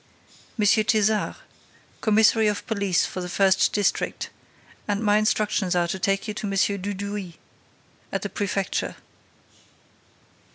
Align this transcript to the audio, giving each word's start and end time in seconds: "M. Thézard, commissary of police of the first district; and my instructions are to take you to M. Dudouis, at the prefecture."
"M. 0.57 0.65
Thézard, 0.65 1.35
commissary 2.01 2.47
of 2.47 2.65
police 2.65 3.05
of 3.15 3.21
the 3.21 3.29
first 3.29 3.71
district; 3.71 4.31
and 4.87 5.03
my 5.03 5.17
instructions 5.17 5.75
are 5.75 5.87
to 5.89 5.99
take 5.99 6.27
you 6.27 6.33
to 6.33 6.47
M. 6.47 6.55
Dudouis, 6.55 7.35
at 8.11 8.23
the 8.23 8.29
prefecture." 8.29 8.95